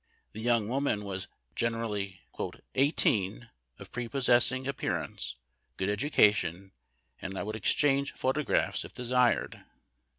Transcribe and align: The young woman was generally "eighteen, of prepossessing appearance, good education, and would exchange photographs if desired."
The 0.31 0.41
young 0.41 0.67
woman 0.67 1.05
was 1.05 1.27
generally 1.55 2.21
"eighteen, 2.73 3.51
of 3.77 3.91
prepossessing 3.91 4.67
appearance, 4.67 5.35
good 5.77 5.89
education, 5.89 6.71
and 7.21 7.35
would 7.35 7.55
exchange 7.55 8.13
photographs 8.15 8.83
if 8.83 8.95
desired." 8.95 9.63